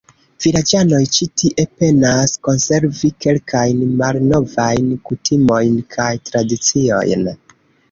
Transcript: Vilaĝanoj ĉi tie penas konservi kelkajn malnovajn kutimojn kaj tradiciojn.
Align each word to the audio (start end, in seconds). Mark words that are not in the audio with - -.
Vilaĝanoj 0.43 1.01
ĉi 1.17 1.27
tie 1.41 1.65
penas 1.83 2.33
konservi 2.47 3.13
kelkajn 3.27 3.85
malnovajn 4.01 4.91
kutimojn 5.11 5.79
kaj 5.99 6.11
tradiciojn. 6.33 7.33